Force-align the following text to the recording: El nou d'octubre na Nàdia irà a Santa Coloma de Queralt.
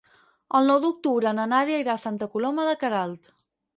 El 0.59 0.69
nou 0.71 0.79
d'octubre 0.85 1.33
na 1.39 1.45
Nàdia 1.51 1.81
irà 1.85 1.93
a 1.99 2.03
Santa 2.05 2.29
Coloma 2.37 2.67
de 2.71 2.75
Queralt. 2.85 3.35